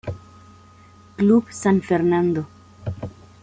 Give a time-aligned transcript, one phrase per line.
[1.15, 2.47] Club San Fernando.